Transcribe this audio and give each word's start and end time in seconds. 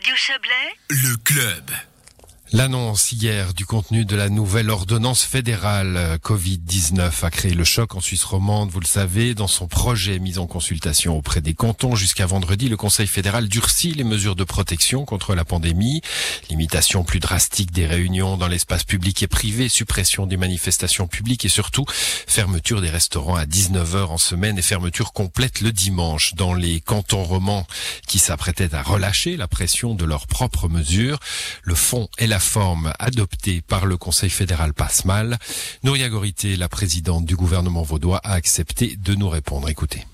Radio 0.00 0.16
Chablais, 0.16 0.74
le 0.88 1.16
club. 1.16 1.89
L'annonce 2.52 3.12
hier 3.12 3.54
du 3.54 3.64
contenu 3.64 4.04
de 4.04 4.16
la 4.16 4.28
nouvelle 4.28 4.70
ordonnance 4.70 5.22
fédérale 5.22 5.96
euh, 5.96 6.18
Covid-19 6.18 7.24
a 7.24 7.30
créé 7.30 7.54
le 7.54 7.62
choc 7.62 7.94
en 7.94 8.00
Suisse 8.00 8.24
romande, 8.24 8.70
vous 8.70 8.80
le 8.80 8.88
savez, 8.88 9.36
dans 9.36 9.46
son 9.46 9.68
projet 9.68 10.18
mis 10.18 10.36
en 10.36 10.48
consultation 10.48 11.16
auprès 11.16 11.40
des 11.40 11.54
cantons. 11.54 11.94
Jusqu'à 11.94 12.26
vendredi, 12.26 12.68
le 12.68 12.76
Conseil 12.76 13.06
fédéral 13.06 13.46
durcit 13.46 13.94
les 13.94 14.02
mesures 14.02 14.34
de 14.34 14.42
protection 14.42 15.04
contre 15.04 15.36
la 15.36 15.44
pandémie. 15.44 16.02
Limitation 16.50 17.04
plus 17.04 17.20
drastique 17.20 17.70
des 17.70 17.86
réunions 17.86 18.36
dans 18.36 18.48
l'espace 18.48 18.82
public 18.82 19.22
et 19.22 19.28
privé, 19.28 19.68
suppression 19.68 20.26
des 20.26 20.36
manifestations 20.36 21.06
publiques 21.06 21.44
et 21.44 21.48
surtout 21.48 21.84
fermeture 21.88 22.80
des 22.80 22.90
restaurants 22.90 23.36
à 23.36 23.44
19h 23.44 24.06
en 24.06 24.18
semaine 24.18 24.58
et 24.58 24.62
fermeture 24.62 25.12
complète 25.12 25.60
le 25.60 25.70
dimanche 25.70 26.34
dans 26.34 26.54
les 26.54 26.80
cantons 26.80 27.22
romans 27.22 27.68
qui 28.08 28.18
s'apprêtaient 28.18 28.74
à 28.74 28.82
relâcher 28.82 29.36
la 29.36 29.46
pression 29.46 29.94
de 29.94 30.04
leurs 30.04 30.26
propres 30.26 30.68
mesures. 30.68 31.20
Le 31.62 31.76
fond 31.76 32.08
et 32.18 32.26
la 32.26 32.39
forme 32.40 32.92
adoptée 32.98 33.60
par 33.60 33.86
le 33.86 33.96
Conseil 33.96 34.30
fédéral 34.30 34.74
passe 34.74 35.04
mal. 35.04 35.38
Nouria 35.84 36.08
Gorité, 36.08 36.56
la 36.56 36.68
présidente 36.68 37.24
du 37.24 37.36
gouvernement 37.36 37.82
vaudois, 37.82 38.20
a 38.24 38.32
accepté 38.32 38.96
de 38.96 39.14
nous 39.14 39.28
répondre. 39.28 39.68
Écoutez. 39.68 40.04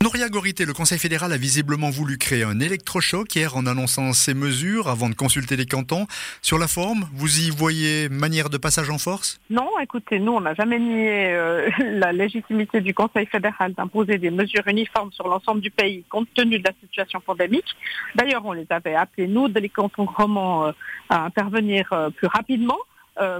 Nouria 0.00 0.28
Gorité, 0.28 0.64
le 0.64 0.72
Conseil 0.72 0.96
fédéral 0.96 1.32
a 1.32 1.36
visiblement 1.36 1.90
voulu 1.90 2.18
créer 2.18 2.44
un 2.44 2.60
électrochoc 2.60 3.34
hier 3.34 3.56
en 3.56 3.66
annonçant 3.66 4.12
ces 4.12 4.32
mesures 4.32 4.86
avant 4.88 5.08
de 5.08 5.14
consulter 5.16 5.56
les 5.56 5.66
cantons. 5.66 6.06
Sur 6.40 6.56
la 6.56 6.68
forme, 6.68 7.08
vous 7.14 7.40
y 7.40 7.50
voyez 7.50 8.08
manière 8.08 8.48
de 8.48 8.58
passage 8.58 8.90
en 8.90 8.98
force? 8.98 9.40
Non, 9.50 9.68
écoutez, 9.82 10.20
nous, 10.20 10.30
on 10.30 10.40
n'a 10.40 10.54
jamais 10.54 10.78
nié 10.78 11.32
euh, 11.32 11.68
la 11.80 12.12
légitimité 12.12 12.80
du 12.80 12.94
Conseil 12.94 13.26
fédéral 13.26 13.72
d'imposer 13.72 14.18
des 14.18 14.30
mesures 14.30 14.68
uniformes 14.68 15.10
sur 15.10 15.26
l'ensemble 15.26 15.60
du 15.60 15.72
pays 15.72 16.04
compte 16.08 16.28
tenu 16.32 16.60
de 16.60 16.64
la 16.64 16.74
situation 16.80 17.20
pandémique. 17.20 17.76
D'ailleurs, 18.14 18.46
on 18.46 18.52
les 18.52 18.66
avait 18.70 18.94
appelés, 18.94 19.26
nous, 19.26 19.48
de 19.48 19.58
les 19.58 19.68
cantons 19.68 20.06
romans, 20.06 20.66
euh, 20.66 20.72
à 21.08 21.24
intervenir 21.24 21.92
euh, 21.92 22.10
plus 22.10 22.28
rapidement. 22.28 22.78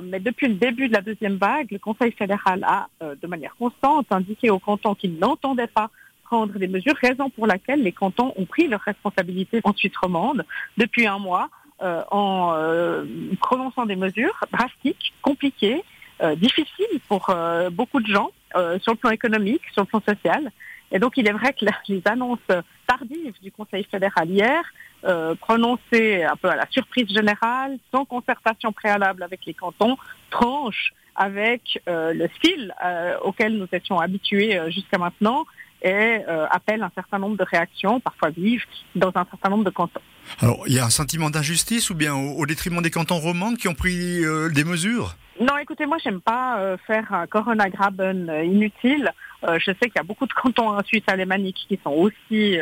mais 0.03 0.19
depuis 0.19 0.49
le 0.49 0.55
début 0.55 0.89
de 0.89 0.93
la 0.93 1.03
deuxième 1.03 1.37
vague, 1.37 1.71
le 1.71 1.79
Conseil 1.79 2.11
fédéral 2.11 2.65
a, 2.65 2.89
de 3.01 3.27
manière 3.29 3.55
constante, 3.57 4.07
indiqué 4.11 4.51
aux 4.51 4.59
cantons 4.59 4.97
qu'ils 4.97 5.17
n'entendaient 5.21 5.73
pas 5.81 5.89
prendre 6.29 6.59
des 6.59 6.69
mesures, 6.69 6.95
raison 7.01 7.31
pour 7.31 7.47
laquelle 7.47 7.83
les 7.83 7.93
cantons 7.93 8.35
ont 8.37 8.45
pris 8.45 8.69
leurs 8.69 8.83
responsabilités 8.83 9.61
en 9.65 9.73
Suisse 9.73 9.97
romande 9.97 10.45
depuis 10.77 11.07
un 11.07 11.19
mois 11.19 11.49
euh, 11.81 12.03
en 12.11 12.55
euh, 12.55 13.05
prononçant 13.41 13.87
des 13.87 13.97
mesures 13.97 14.39
drastiques, 14.53 15.15
compliquées, 15.23 15.83
euh, 16.23 16.35
difficiles 16.35 16.99
pour 17.09 17.35
beaucoup 17.71 18.01
de 18.01 18.07
gens 18.07 18.31
sur 18.81 18.93
le 18.93 18.97
plan 18.97 19.11
économique, 19.11 19.63
sur 19.73 19.83
le 19.83 19.87
plan 19.87 20.03
social. 20.07 20.51
Et 20.91 20.99
donc 20.99 21.13
il 21.17 21.29
est 21.29 21.33
vrai 21.33 21.53
que 21.53 21.65
les 21.89 22.03
annonces 22.07 22.51
tardives 22.87 23.39
du 23.43 23.53
Conseil 23.53 23.85
fédéral 23.85 24.29
hier, 24.29 24.63
prononcées 25.41 26.25
un 26.25 26.37
peu 26.37 26.49
à 26.49 26.57
la 26.57 26.67
surprise 26.71 27.09
générale, 27.09 27.79
sans 27.93 28.05
concertation 28.07 28.73
préalable 28.73 29.23
avec 29.23 29.41
les 29.47 29.55
cantons, 29.55 29.97
tranchent 30.31 30.93
avec 31.15 31.63
le 31.87 32.27
style 32.37 32.75
auquel 33.23 33.59
nous 33.59 33.69
étions 33.71 33.99
habitués 34.01 34.59
jusqu'à 34.71 34.99
maintenant 34.99 35.45
et 35.83 36.21
euh, 36.29 36.47
appelle 36.51 36.83
un 36.83 36.91
certain 36.95 37.19
nombre 37.19 37.37
de 37.37 37.45
réactions, 37.45 38.01
parfois 38.01 38.31
vives, 38.31 38.65
dans 38.95 39.13
un 39.15 39.25
certain 39.31 39.49
nombre 39.51 39.65
de 39.65 39.71
cantons. 39.71 40.01
Alors, 40.41 40.63
il 40.67 40.75
y 40.75 40.79
a 40.79 40.85
un 40.85 40.91
sentiment 40.91 41.31
d'injustice 41.31 41.91
ou 41.91 41.95
bien 41.95 42.15
au, 42.15 42.45
détriment 42.47 42.83
des 42.83 42.91
cantons 42.91 43.19
romands 43.19 43.55
qui 43.55 43.69
ont 43.69 43.75
pris 43.75 44.25
euh, 44.25 44.51
des 44.51 44.65
mesures? 44.65 45.17
Non, 45.41 45.57
écoutez, 45.57 45.87
moi, 45.87 45.99
j'aime 46.03 46.21
pas 46.21 46.59
euh, 46.59 46.77
faire 46.87 47.13
un 47.13 47.27
coronagraben 47.27 48.31
inutile. 48.45 49.13
Je 49.43 49.65
sais 49.67 49.89
qu'il 49.89 49.97
y 49.97 50.01
a 50.01 50.03
beaucoup 50.03 50.27
de 50.27 50.33
cantons 50.33 50.71
en 50.71 50.83
Suisse 50.83 51.05
qui 51.69 51.81
sont 51.83 51.91
aussi, 51.91 52.59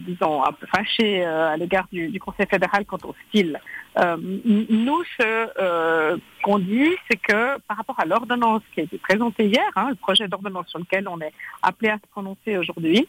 disons, 0.00 0.44
un 0.44 0.52
peu 0.52 0.66
fâchés 0.66 1.24
à 1.24 1.56
l'égard 1.56 1.86
du, 1.90 2.18
Conseil 2.20 2.46
fédéral 2.46 2.84
quant 2.84 2.98
au 3.04 3.14
style. 3.28 3.60
nous, 3.96 5.02
ce 5.18 6.18
qu'on 6.42 6.58
dit, 6.58 6.90
c'est 7.10 7.16
que 7.16 7.58
par 7.60 7.76
rapport 7.76 7.98
à 7.98 8.04
l'ordonnance 8.04 8.62
qui 8.74 8.80
a 8.80 8.84
été 8.84 8.98
présentée 8.98 9.46
hier, 9.46 9.70
hein, 9.76 9.88
le 9.90 9.96
projet 9.96 10.28
d'ordonnance 10.28 10.68
sur 10.68 10.78
lequel 10.78 11.08
on 11.08 11.20
est 11.20 11.32
appelé 11.62 11.90
à 11.90 11.96
se 11.96 12.06
prononcer 12.10 12.56
aujourd'hui, 12.56 13.08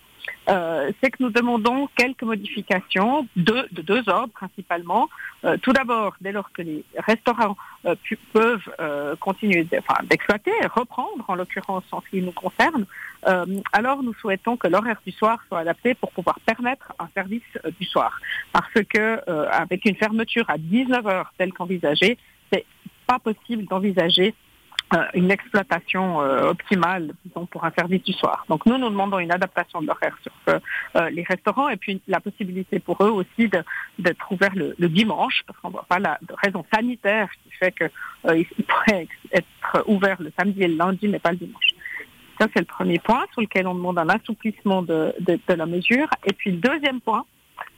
euh, 0.50 0.92
c'est 1.02 1.12
que 1.12 1.22
nous 1.22 1.30
demandons 1.30 1.90
quelques 1.96 2.24
modifications 2.24 3.28
de, 3.36 3.68
deux 3.72 4.08
ordres 4.08 4.34
principalement. 4.34 5.10
Euh, 5.44 5.58
tout 5.58 5.74
d'abord, 5.74 6.16
dès 6.22 6.32
lors 6.32 6.52
que 6.52 6.62
les 6.62 6.86
restaurants 6.98 7.58
euh, 7.86 7.96
peuvent 8.32 9.18
continuer 9.20 9.66
d'exploiter, 10.04 10.52
reprendre 10.74 11.26
en 11.28 11.36
l'occurrence 11.36 11.84
en 11.92 12.02
ce 12.02 12.10
qui 12.10 12.22
nous 12.22 12.32
concerne, 12.32 12.47
alors 13.74 14.04
nous 14.04 14.14
souhaitons 14.14 14.58
que 14.58 14.68
l'horaire 14.68 15.02
du 15.06 15.12
soir 15.12 15.40
soit 15.48 15.60
adapté 15.60 15.94
pour 15.96 16.12
pouvoir 16.12 16.40
permettre 16.46 16.94
un 17.00 17.08
service 17.14 17.44
du 17.80 17.86
soir. 17.86 18.20
Parce 18.54 18.84
que 18.90 19.30
avec 19.52 19.86
une 19.86 19.96
fermeture 19.96 20.50
à 20.50 20.58
19 20.58 21.08
heures 21.08 21.34
telle 21.38 21.52
qu'envisagée, 21.52 22.18
c'est 22.52 22.66
pas 23.06 23.20
possible 23.20 23.66
d'envisager 23.66 24.34
euh, 24.94 25.04
une 25.16 25.32
exploitation 25.32 26.22
euh, 26.22 26.52
optimale 26.52 27.12
pour 27.52 27.66
un 27.66 27.72
service 27.78 28.02
du 28.04 28.14
soir. 28.14 28.46
Donc 28.48 28.66
nous, 28.66 28.78
nous 28.78 28.90
demandons 28.90 29.20
une 29.20 29.34
adaptation 29.34 29.82
de 29.82 29.88
l'horaire 29.88 30.18
sur 30.22 30.32
euh, 30.48 31.10
les 31.10 31.24
restaurants 31.24 31.68
et 31.68 31.76
puis 31.76 32.02
la 32.08 32.22
possibilité 32.22 32.80
pour 32.80 33.04
eux 33.04 33.10
aussi 33.10 33.50
d'être 34.00 34.32
ouverts 34.32 34.56
le, 34.56 34.88
dimanche, 34.88 35.44
parce 35.46 35.60
qu'on 35.60 35.68
ne 35.68 35.74
voit 35.74 35.86
pas 35.90 36.00
la 36.00 36.18
raison 36.42 36.64
sanitaire 36.74 37.28
qui 37.44 37.52
fait 37.52 37.74
qu'ils 37.74 38.46
pourraient 38.66 39.10
être 39.34 39.84
ouverts 39.88 40.22
le 40.22 40.32
samedi 40.40 40.64
et 40.64 40.70
le 40.70 40.78
lundi, 40.78 41.10
mais 41.10 41.20
pas 41.20 41.32
le 41.32 41.38
dimanche. 41.38 41.74
Ça, 42.40 42.48
c'est 42.54 42.60
le 42.60 42.66
premier 42.66 43.00
point 43.00 43.26
sur 43.32 43.42
lequel 43.42 43.68
on 43.68 43.76
demande 43.76 43.98
un 43.98 44.10
assouplissement 44.10 44.82
de, 44.82 45.14
la 45.48 45.66
mesure. 45.66 46.08
Et 46.26 46.34
puis 46.34 46.52
le 46.52 46.58
deuxième 46.58 47.02
point, 47.02 47.26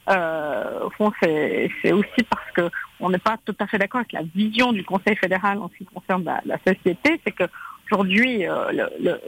euh, 0.09 0.85
au 0.85 0.89
fond, 0.91 1.11
c'est 1.21 1.91
aussi 1.91 2.23
parce 2.29 2.51
que 2.55 2.69
on 2.99 3.09
n'est 3.09 3.19
pas 3.19 3.37
tout 3.45 3.55
à 3.59 3.67
fait 3.67 3.77
d'accord 3.77 3.99
avec 3.99 4.11
la 4.11 4.23
vision 4.23 4.73
du 4.73 4.83
Conseil 4.83 5.15
fédéral 5.15 5.59
en 5.59 5.69
ce 5.69 5.77
qui 5.77 5.85
concerne 5.85 6.23
la, 6.23 6.57
société. 6.67 7.21
C'est 7.23 7.31
que 7.31 7.45
aujourd'hui, 7.89 8.45
euh, 8.47 8.71
le, 8.99 9.19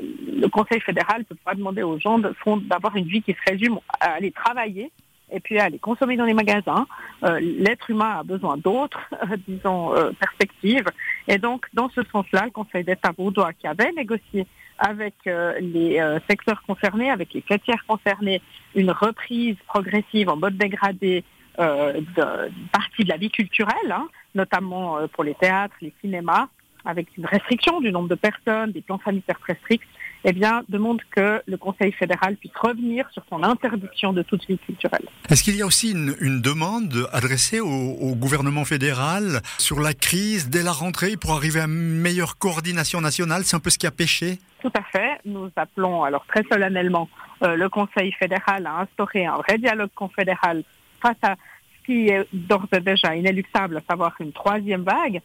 le, 0.42 0.48
Conseil 0.50 0.82
fédéral 0.82 1.20
ne 1.20 1.24
peut 1.24 1.38
pas 1.46 1.56
demander 1.56 1.84
aux 1.84 2.00
gens 2.00 2.20
d'avoir 2.20 2.96
une 2.96 3.06
vie 3.06 3.22
qui 3.22 3.32
se 3.32 3.52
résume 3.52 3.80
à 4.00 4.14
aller 4.14 4.32
travailler 4.32 4.92
et 5.32 5.40
puis 5.40 5.60
à 5.60 5.66
aller 5.66 5.80
consommer 5.80 6.18
dans 6.18 6.26
les 6.26 6.34
magasins. 6.34 6.86
Euh, 7.24 7.40
l'être 7.40 7.90
humain 7.90 8.18
a 8.20 8.24
besoin 8.24 8.58
d'autres, 8.58 9.00
disons, 9.48 9.94
perspectives. 10.20 10.90
Et 11.32 11.38
donc, 11.38 11.66
dans 11.74 11.90
ce 11.90 12.02
sens-là, 12.12 12.44
le 12.44 12.52
Conseil 12.52 12.84
d'État 12.84 13.14
vaudois 13.18 13.54
qui 13.54 13.66
avait 13.66 13.94
négocié 13.94 14.46
avec 14.78 15.14
euh, 15.28 15.58
les 15.62 15.98
euh, 15.98 16.20
secteurs 16.30 16.62
concernés, 16.64 17.10
avec 17.10 17.34
les 17.34 17.42
tiers 17.42 17.86
concernés, 17.88 18.42
une 18.76 18.92
reprise 18.92 19.56
progressive 19.66 20.28
en 20.28 20.36
mode 20.36 20.58
dégradé 20.58 21.24
euh, 21.60 21.94
d'une 21.94 22.68
partie 22.74 23.06
de 23.06 23.10
la 23.10 23.16
vie 23.16 23.32
culturelle, 23.32 23.92
hein, 23.92 24.10
notamment 24.36 25.08
pour 25.14 25.24
les 25.24 25.36
théâtres, 25.36 25.76
les 25.82 25.94
cinémas, 26.02 26.50
avec 26.84 27.08
une 27.18 27.26
restriction 27.26 27.80
du 27.80 27.94
nombre 27.94 28.10
de 28.10 28.16
personnes, 28.16 28.74
des 28.74 28.82
plans 28.82 29.00
sanitaires 29.06 29.40
très 29.40 29.56
stricts, 29.56 29.88
eh 30.24 30.34
bien, 30.34 30.64
demande 30.70 31.02
que 31.10 31.42
le 31.46 31.58
Conseil 31.58 31.92
fédéral 31.92 32.36
puisse 32.36 32.56
revenir 32.60 33.10
sur 33.12 33.24
son 33.30 33.44
interdiction 33.44 34.14
de 34.14 34.22
toute 34.22 34.46
vie 34.48 34.58
culturelle. 34.60 35.06
Est-ce 35.30 35.44
qu'il 35.44 35.56
y 35.56 35.62
a 35.62 35.66
aussi 35.66 35.92
une, 35.92 36.42
demande 36.42 37.08
adressée 37.12 37.60
au, 37.60 38.16
gouvernement 38.16 38.66
fédéral 38.66 39.42
sur 39.58 39.80
la 39.80 39.94
crise 39.94 40.50
dès 40.50 40.64
la 40.64 40.72
rentrée 40.72 41.18
pour 41.18 41.32
arriver 41.32 41.60
à 41.60 41.66
une 41.66 42.00
meilleure 42.00 42.38
coordination 42.38 43.02
nationale? 43.02 43.44
C'est 43.44 43.56
un 43.56 43.60
peu 43.60 43.70
ce 43.70 43.78
qui 43.78 43.88
a 43.88 43.92
pêché 43.92 44.40
Tout 44.62 44.72
à 44.78 44.84
fait. 44.84 45.20
Nous 45.26 45.50
appelons 45.56 46.04
alors 46.04 46.26
très 46.28 46.44
solennellement 46.52 47.10
euh, 47.44 47.56
le 47.56 47.70
Conseil 47.70 48.12
fédéral 48.14 48.66
à 48.68 48.82
instaurer 48.82 49.26
un 49.26 49.38
vrai 49.38 49.58
dialogue 49.58 49.90
confédéral 49.96 50.64
face 51.02 51.18
à 51.24 51.36
ce 51.36 51.86
qui 51.86 52.10
est 52.10 52.28
d'ores 52.32 52.68
et 52.74 52.80
déjà 52.80 53.16
inéluctable, 53.16 53.78
à 53.78 53.82
savoir 53.90 54.14
une 54.20 54.32
troisième 54.32 54.84
vague, 54.84 55.22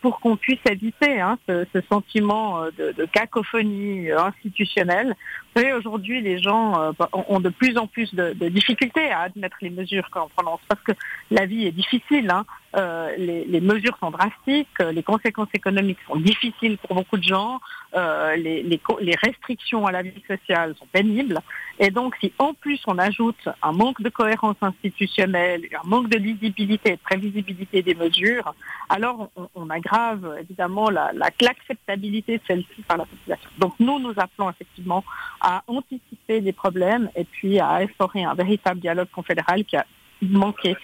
pour 0.00 0.20
qu'on 0.20 0.36
puisse 0.36 0.60
éviter 0.68 1.20
hein, 1.20 1.38
ce, 1.48 1.64
sentiment 1.88 2.62
euh, 2.62 2.70
de, 2.76 3.04
cacophonie 3.06 4.10
euh, 4.10 4.18
institutionnelle. 4.18 5.14
Vous 5.54 5.62
aujourd'hui, 5.76 6.20
les 6.20 6.38
gens 6.40 6.92
bah, 6.98 7.08
ont 7.12 7.40
de 7.40 7.50
plus 7.50 7.76
en 7.76 7.86
plus 7.86 8.12
de, 8.14 8.32
de 8.32 8.48
difficultés 8.48 9.10
à 9.10 9.20
admettre 9.20 9.56
les 9.60 9.70
mesures 9.70 10.08
qu'on 10.10 10.28
prononce 10.28 10.60
parce 10.66 10.80
que 10.82 10.92
la 11.30 11.46
vie 11.46 11.66
est 11.66 11.72
difficile. 11.72 12.30
Hein. 12.30 12.44
Euh, 12.74 13.14
les, 13.18 13.44
les, 13.44 13.60
mesures 13.60 13.96
sont 13.98 14.10
drastiques, 14.10 14.78
les 14.78 15.02
conséquences 15.02 15.48
économiques 15.52 15.98
sont 16.06 16.16
difficiles 16.16 16.78
pour 16.78 16.96
beaucoup 16.96 17.18
de 17.18 17.22
gens, 17.22 17.60
euh, 17.94 18.34
les, 18.36 18.62
les, 18.62 18.80
les, 19.00 19.14
restrictions 19.14 19.86
à 19.86 19.92
la 19.92 20.00
vie 20.00 20.22
sociale 20.26 20.74
sont 20.78 20.86
pénibles. 20.90 21.38
Et 21.78 21.90
donc, 21.90 22.14
si 22.20 22.32
en 22.38 22.54
plus 22.54 22.80
on 22.86 22.96
ajoute 22.96 23.48
un 23.62 23.72
manque 23.72 24.00
de 24.00 24.08
cohérence 24.08 24.56
institutionnelle, 24.62 25.68
un 25.84 25.86
manque 25.86 26.08
de 26.08 26.16
lisibilité 26.16 26.92
et 26.92 26.96
de 26.96 27.02
prévisibilité 27.02 27.82
des 27.82 27.94
mesures, 27.94 28.54
alors 28.88 29.28
on, 29.36 29.48
on 29.54 29.68
aggrave 29.68 30.38
évidemment 30.40 30.88
l'acceptabilité 30.90 32.38
de 32.38 32.42
celle-ci 32.46 32.82
par 32.88 32.96
la 32.96 33.04
population. 33.04 33.50
Donc 33.58 33.74
nous, 33.80 33.98
nous 33.98 34.14
appelons 34.16 34.48
effectivement 34.48 35.04
à 35.42 35.62
anticiper 35.66 36.40
les 36.40 36.52
problèmes 36.52 37.10
et 37.14 37.24
puis 37.24 37.58
à 37.58 37.74
instaurer 37.74 38.24
un 38.24 38.34
véritable 38.34 38.80
dialogue 38.80 39.08
confédéral 39.12 39.64
qui 39.66 39.76
a 39.76 39.84
manquer 40.22 40.76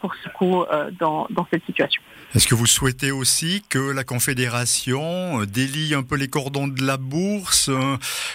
pour 0.00 0.14
ce 0.22 0.28
coup 0.30 0.64
dans, 0.98 1.26
dans 1.30 1.46
cette 1.50 1.64
situation. 1.66 2.00
Est-ce 2.34 2.48
que 2.48 2.54
vous 2.54 2.66
souhaitez 2.66 3.12
aussi 3.12 3.62
que 3.68 3.92
la 3.92 4.04
Confédération 4.04 5.44
délie 5.44 5.94
un 5.94 6.02
peu 6.02 6.16
les 6.16 6.28
cordons 6.28 6.68
de 6.68 6.84
la 6.84 6.96
bourse 6.96 7.70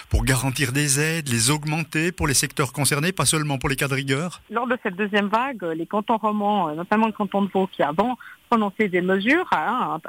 pour 0.08 0.24
garantir 0.24 0.72
des 0.72 1.00
aides, 1.00 1.28
les 1.28 1.50
augmenter 1.50 2.12
pour 2.12 2.26
les 2.26 2.34
secteurs 2.34 2.72
concernés, 2.72 3.12
pas 3.12 3.26
seulement 3.26 3.58
pour 3.58 3.68
les 3.68 3.76
cas 3.76 3.88
de 3.88 3.94
rigueur? 3.94 4.40
Lors 4.50 4.66
de 4.66 4.78
cette 4.82 4.96
deuxième 4.96 5.28
vague, 5.28 5.62
les 5.74 5.86
cantons 5.86 6.16
romans, 6.16 6.74
notamment 6.74 7.06
le 7.06 7.12
canton 7.12 7.42
de 7.42 7.50
Vaud 7.52 7.68
qui 7.70 7.82
avant 7.82 8.16
prononcer 8.50 8.88
des 8.88 9.00
mesures, 9.00 9.48
hein, 9.52 10.00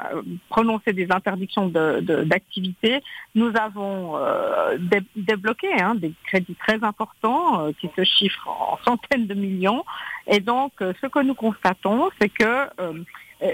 prononcer 0.48 0.92
des 0.92 1.06
interdictions 1.10 1.68
d'activité. 1.68 2.98
De, 2.98 3.02
Nous 3.36 3.52
avons 3.56 4.16
euh, 4.16 4.76
débloqué 5.14 5.72
hein, 5.74 5.94
des 5.94 6.12
crédits 6.26 6.56
très 6.56 6.82
importants 6.82 7.60
euh, 7.60 7.72
qui 7.80 7.88
se 7.96 8.02
chiffrent 8.02 8.48
en 8.48 8.78
centaines 8.84 9.28
de 9.28 9.34
millions. 9.34 9.84
Et 10.26 10.40
donc, 10.40 10.72
euh, 10.80 10.92
ce 11.00 11.06
que 11.06 11.20
nous 11.20 11.34
constatons, 11.34 12.10
c'est 12.20 12.28
que 12.28 12.68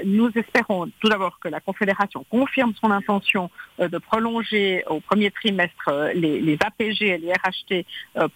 nous 0.04 0.30
espérons 0.34 0.90
tout 1.00 1.08
d'abord 1.08 1.38
que 1.40 1.48
la 1.48 1.60
Confédération 1.60 2.22
confirme 2.30 2.74
son 2.78 2.90
intention 2.90 3.50
de 3.78 3.96
prolonger 3.96 4.84
au 4.86 5.00
premier 5.00 5.30
trimestre 5.30 6.10
les, 6.14 6.42
les, 6.42 6.58
APG 6.62 7.02
et 7.02 7.18
les 7.18 7.32
RHT 7.32 7.86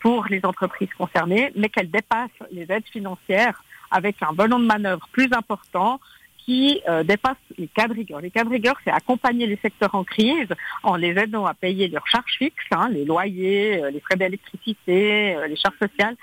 pour 0.00 0.25
les 0.31 0.40
entreprises 0.44 0.88
concernées, 0.96 1.52
mais 1.54 1.69
qu'elle 1.69 1.90
dépasse 1.90 2.31
les 2.50 2.66
aides 2.70 2.88
financières 2.90 3.62
avec 3.90 4.16
un 4.22 4.32
volume 4.32 4.62
de 4.62 4.66
manœuvre 4.66 5.06
plus 5.12 5.31
important 5.32 6.00
qui 6.44 6.81
euh, 6.89 7.03
dépasse 7.03 7.37
les 7.59 7.69
cas 7.69 7.89
de 7.89 7.94
rigueur. 7.94 8.21
Les 8.21 8.31
cas 8.31 8.44
de 8.44 8.49
rigueur, 8.49 8.77
c'est 8.85 8.91
accompagner 8.91 9.47
les 9.47 9.56
secteurs 9.56 9.94
en 9.94 10.05
crise 10.05 10.49
en 10.83 10.97
les 10.97 11.11
aidant 11.11 11.47
à 11.47 11.55
payer 11.55 11.89
leurs 11.89 12.06
charges 12.06 12.37
fixes, 12.39 12.65
hein, 12.71 12.89
les 12.91 13.05
loyers, 13.05 13.83
euh, 13.83 13.91
les 13.91 14.00
frais 14.00 14.17
d'électricité, 14.17 15.37
euh, 15.37 15.47
les 15.47 15.56
charges 15.56 15.79
sociales. 15.79 16.17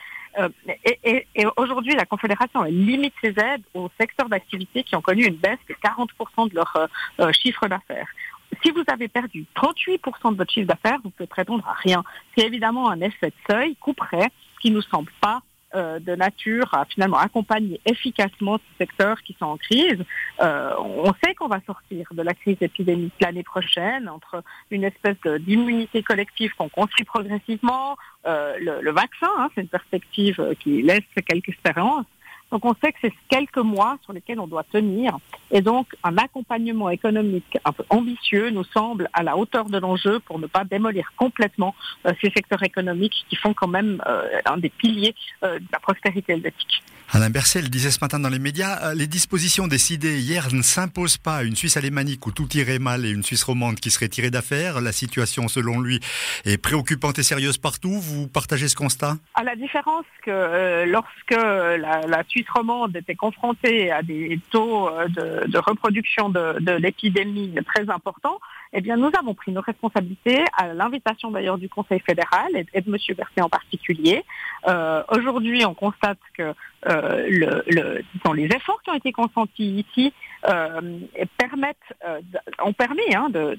et, 0.85 1.25
aujourd'hui, 1.57 1.95
la 1.95 2.05
Confédération 2.05 2.63
limite 2.63 3.13
ses 3.19 3.33
aides 3.37 3.63
aux 3.73 3.89
secteurs 3.99 4.29
d'activité 4.29 4.83
qui 4.83 4.95
ont 4.95 5.01
connu 5.01 5.25
une 5.25 5.35
baisse 5.35 5.59
de 5.67 5.73
40% 5.73 6.49
de 6.49 6.55
leur 6.55 6.71
chiffre 7.33 7.67
d'affaires. 7.67 8.07
Si 8.63 8.69
vous 8.71 8.83
avez 8.87 9.07
perdu 9.07 9.45
38% 9.55 10.31
de 10.31 10.37
votre 10.37 10.51
chiffre 10.51 10.67
d'affaires, 10.67 10.99
vous 11.03 11.09
pouvez 11.09 11.27
prétendre 11.27 11.67
à 11.67 11.73
rien. 11.73 12.03
C'est 12.37 12.45
évidemment 12.45 12.89
un 12.89 13.01
effet 13.01 13.27
de 13.27 13.53
seuil, 13.53 13.75
couperait, 13.77 14.29
qui 14.61 14.69
nous 14.71 14.83
semble 14.83 15.11
pas 15.19 15.41
euh, 15.75 15.99
de 15.99 16.15
nature 16.15 16.73
à 16.73 16.85
finalement 16.85 17.17
accompagner 17.17 17.79
efficacement 17.85 18.57
ces 18.57 18.85
secteurs 18.85 19.21
qui 19.21 19.35
sont 19.39 19.45
en 19.45 19.57
crise. 19.57 20.03
Euh, 20.41 20.73
on 20.79 21.13
sait 21.23 21.35
qu'on 21.35 21.47
va 21.47 21.61
sortir 21.67 22.07
de 22.11 22.23
la 22.23 22.33
crise 22.33 22.57
épidémique 22.61 23.13
l'année 23.19 23.43
prochaine 23.43 24.09
entre 24.09 24.43
une 24.71 24.83
espèce 24.83 25.21
d'immunité 25.41 26.01
collective 26.01 26.51
qu'on 26.57 26.69
construit 26.69 27.05
progressivement, 27.05 27.97
euh, 28.25 28.57
le, 28.59 28.91
vaccin, 28.91 29.29
hein, 29.37 29.49
c'est 29.53 29.61
une 29.61 29.67
perspective 29.67 30.55
qui 30.59 30.81
laisse 30.81 31.03
quelques 31.27 31.49
espérances, 31.49 32.05
donc 32.51 32.65
on 32.65 32.73
sait 32.81 32.91
que 32.91 32.97
c'est 33.01 33.13
quelques 33.29 33.57
mois 33.57 33.97
sur 34.03 34.13
lesquels 34.13 34.39
on 34.39 34.47
doit 34.47 34.63
tenir. 34.63 35.17
Et 35.51 35.61
donc 35.61 35.95
un 36.03 36.17
accompagnement 36.17 36.89
économique 36.89 37.57
un 37.63 37.71
peu 37.71 37.83
ambitieux 37.89 38.49
nous 38.49 38.63
semble 38.63 39.09
à 39.13 39.23
la 39.23 39.37
hauteur 39.37 39.65
de 39.65 39.77
l'enjeu 39.77 40.19
pour 40.19 40.39
ne 40.39 40.47
pas 40.47 40.63
démolir 40.63 41.11
complètement 41.17 41.75
euh, 42.05 42.13
ces 42.21 42.29
secteurs 42.31 42.63
économiques 42.63 43.25
qui 43.29 43.35
font 43.35 43.53
quand 43.53 43.67
même 43.67 44.01
euh, 44.07 44.27
un 44.45 44.57
des 44.57 44.69
piliers 44.69 45.15
euh, 45.43 45.59
de 45.59 45.65
la 45.71 45.79
prospérité 45.79 46.33
helvétique. 46.33 46.83
Alain 47.11 47.31
Bercel 47.31 47.71
disait 47.71 47.89
ce 47.89 47.97
matin 48.01 48.19
dans 48.19 48.29
les 48.29 48.37
médias, 48.37 48.93
les 48.93 49.07
dispositions 49.07 49.67
décidées 49.67 50.19
hier 50.19 50.53
ne 50.53 50.61
s'imposent 50.61 51.17
pas 51.17 51.37
à 51.37 51.43
une 51.43 51.55
Suisse 51.55 51.75
alémanique 51.75 52.27
où 52.27 52.31
tout 52.31 52.47
irait 52.55 52.77
mal 52.77 53.03
et 53.03 53.09
une 53.09 53.23
Suisse 53.23 53.41
romande 53.41 53.79
qui 53.79 53.89
serait 53.89 54.09
tirée 54.09 54.29
d'affaire. 54.29 54.79
La 54.79 54.91
situation, 54.91 55.47
selon 55.47 55.81
lui, 55.81 55.99
est 56.45 56.59
préoccupante 56.59 57.17
et 57.17 57.23
sérieuse 57.23 57.57
partout. 57.57 57.99
Vous 57.99 58.27
partagez 58.27 58.67
ce 58.67 58.75
constat? 58.75 59.17
À 59.33 59.43
la 59.43 59.55
différence 59.55 60.05
que 60.23 60.85
lorsque 60.85 61.31
la, 61.31 62.23
Suisse 62.27 62.45
romande 62.53 62.95
était 62.95 63.15
confrontée 63.15 63.91
à 63.91 64.03
des 64.03 64.39
taux 64.51 64.89
euh, 64.89 65.07
de, 65.07 65.57
reproduction 65.57 66.29
de, 66.29 66.73
l'épidémie 66.73 67.55
très 67.65 67.89
importants, 67.89 68.39
eh 68.73 68.81
bien, 68.81 68.97
nous 68.97 69.09
avons 69.17 69.33
pris 69.33 69.51
nos 69.51 69.61
responsabilités 69.61 70.43
à 70.55 70.73
l'invitation 70.73 71.31
d'ailleurs 71.31 71.57
du 71.57 71.69
Conseil 71.69 71.99
fédéral 71.99 72.49
et, 72.55 72.81
de 72.81 72.87
M. 72.87 72.97
Berset 73.17 73.41
en 73.41 73.49
particulier. 73.49 74.23
Euh, 74.67 75.03
aujourd'hui, 75.09 75.65
on 75.65 75.73
constate 75.73 76.19
que 76.35 76.53
euh, 76.87 77.63
le, 77.67 78.03
les 78.35 78.45
efforts 78.45 78.81
qui 78.83 78.91
ont 78.91 78.95
été 78.95 79.11
consentis 79.11 79.85
ici 79.87 80.13
permettent, 81.37 81.77
ont 82.63 82.73
permis 82.73 83.15
hein, 83.15 83.29
de, 83.29 83.57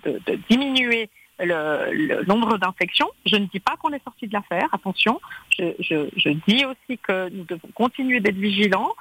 diminuer 0.48 1.10
le, 1.40 2.24
nombre 2.24 2.58
d'infections. 2.58 3.08
Je 3.26 3.36
ne 3.36 3.46
dis 3.46 3.60
pas 3.60 3.76
qu'on 3.76 3.90
est 3.92 4.02
sorti 4.04 4.26
de 4.26 4.32
l'affaire, 4.32 4.68
attention. 4.72 5.20
Je, 5.58 6.30
dis 6.46 6.64
aussi 6.64 6.98
que 6.98 7.28
nous 7.30 7.44
devons 7.44 7.68
continuer 7.74 8.20
d'être 8.20 8.36
vigilants. 8.36 8.92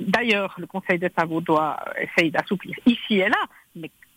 D'ailleurs, 0.00 0.54
le 0.58 0.66
Conseil 0.66 0.98
d'État 0.98 1.24
vaudois 1.24 1.76
essaye 1.98 2.30
d'assouplir 2.30 2.76
ici 2.86 3.18
et 3.18 3.28
là, 3.28 3.46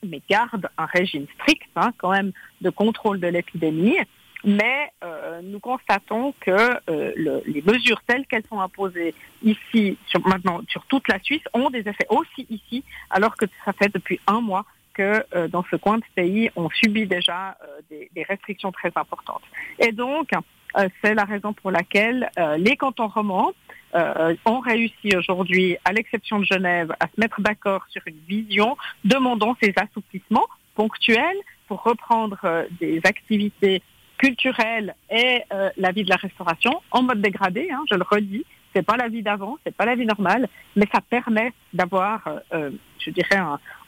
mais, 0.03 0.21
garde 0.29 0.69
un 0.77 0.85
régime 0.85 1.25
strict 1.35 1.69
hein, 1.75 1.91
quand 1.97 2.11
même 2.11 2.31
de 2.61 2.69
contrôle 2.69 3.19
de 3.19 3.27
l'épidémie. 3.27 3.97
Mais 4.45 4.89
euh, 5.03 5.41
nous 5.43 5.59
constatons 5.59 6.33
que 6.39 6.51
euh, 6.89 7.41
les 7.45 7.61
mesures 7.61 8.01
telles 8.07 8.25
qu'elles 8.25 8.45
sont 8.47 8.61
imposées 8.61 9.13
ici, 9.43 9.97
sur, 10.07 10.25
maintenant 10.25 10.61
sur 10.69 10.85
toute 10.85 11.09
la 11.09 11.19
Suisse, 11.19 11.41
ont 11.53 11.69
des 11.69 11.79
effets 11.79 12.07
aussi 12.09 12.47
ici, 12.49 12.85
alors 13.09 13.35
que 13.35 13.45
ça 13.65 13.73
fait 13.73 13.93
depuis 13.93 14.21
un 14.27 14.39
mois 14.39 14.65
que 14.99 15.25
euh, 15.33 15.47
dans 15.47 15.63
ce 15.71 15.77
coin 15.77 15.97
de 15.97 16.03
pays, 16.13 16.51
on 16.57 16.69
subit 16.69 17.07
déjà 17.07 17.57
euh, 17.63 17.97
des, 18.13 18.23
restrictions 18.23 18.71
très 18.71 18.91
importantes. 18.95 19.43
Et 19.79 19.93
donc, 19.93 20.31
euh, 20.33 20.89
c'est 21.01 21.13
la 21.13 21.23
raison 21.23 21.53
pour 21.53 21.71
laquelle 21.71 22.29
les 22.57 22.75
cantons 22.75 23.07
romans 23.07 23.53
ont 23.93 24.59
réussi 24.59 25.15
aujourd'hui, 25.15 25.77
à 25.85 25.93
l'exception 25.93 26.39
de 26.39 26.45
Genève, 26.45 26.93
à 26.99 27.07
se 27.07 27.19
mettre 27.19 27.41
d'accord 27.41 27.85
sur 27.89 28.01
une 28.05 28.19
vision 28.27 28.77
demandant 29.03 29.55
ces 29.61 29.73
assouplissements 29.75 30.47
ponctuels 30.75 31.37
pour 31.67 31.83
reprendre 31.83 32.65
des 32.79 33.01
activités 33.03 33.81
culturelles 34.17 34.95
et 35.09 35.43
la 35.77 35.91
vie 35.91 36.03
de 36.03 36.09
la 36.09 36.17
restauration 36.17 36.81
en 36.91 37.03
mode 37.03 37.21
dégradé, 37.21 37.69
hein, 37.71 37.83
je 37.89 37.95
le 37.95 38.03
redis, 38.03 38.45
c'est 38.73 38.85
pas 38.85 38.97
la 38.97 39.07
vie 39.07 39.23
d'avant, 39.23 39.57
c'est 39.65 39.75
pas 39.75 39.85
la 39.85 39.95
vie 39.95 40.05
normale, 40.05 40.47
mais 40.75 40.87
ça 40.93 41.01
permet 41.01 41.53
d'avoir, 41.73 42.21
euh, 42.53 42.71
je 42.99 43.09
dirais, 43.09 43.39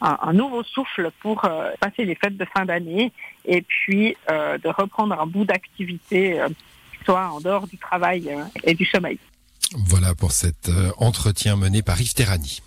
un, 0.01 0.33
nouveau 0.33 0.63
souffle 0.63 1.12
pour 1.21 1.45
euh, 1.45 1.71
passer 1.80 2.06
les 2.06 2.15
fêtes 2.15 2.38
de 2.38 2.45
fin 2.45 2.65
d'année 2.65 3.12
et 3.45 3.62
puis 3.62 4.15
euh, 4.30 4.57
de 4.57 4.69
reprendre 4.69 5.19
un 5.19 5.27
bout 5.27 5.45
d'activité, 5.45 6.42
soit 7.06 7.30
en 7.30 7.39
dehors 7.39 7.68
du 7.68 7.77
travail 7.77 8.30
et 8.63 8.74
du 8.74 8.86
sommeil. 8.86 9.19
Voilà 9.75 10.15
pour 10.15 10.31
cet 10.31 10.69
entretien 10.97 11.56
mené 11.56 11.81
par 11.81 12.00
Yves 12.00 12.13
Terrani. 12.13 12.62